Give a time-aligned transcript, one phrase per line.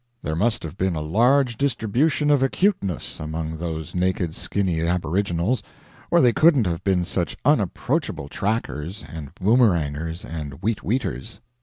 [0.23, 5.61] There must have been a large distribution of acuteness among those naked skinny aboriginals,
[6.09, 11.39] or they couldn't have been such unapproachable trackers and boomerangers and weet weeters.